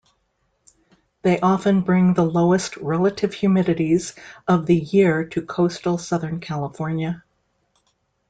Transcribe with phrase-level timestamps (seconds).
[1.21, 4.15] They often bring the lowest relative humidities
[4.47, 7.23] of the year to coastal Southern California.